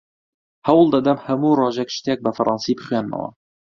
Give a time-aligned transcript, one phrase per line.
[0.67, 3.29] هەوڵ دەدەم هەموو ڕۆژێک شتێک بە فەڕەنسی بخوێنمەوە.